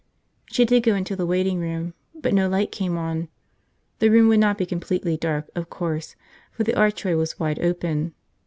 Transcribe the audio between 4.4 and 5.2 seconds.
be completely